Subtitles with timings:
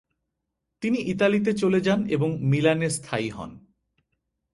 [0.81, 3.51] তিনি ইতালিতে চলে যান, এবং মিলানে স্থায়ী হন।